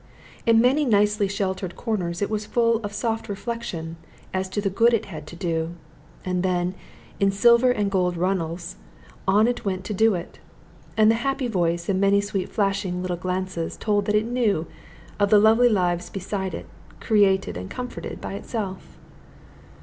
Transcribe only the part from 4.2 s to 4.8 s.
as to the